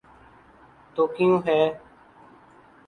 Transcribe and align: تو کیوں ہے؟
تو 0.95 1.01
کیوں 1.15 1.37
ہے؟ 1.47 1.61